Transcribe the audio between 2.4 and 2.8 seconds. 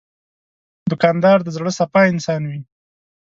وي.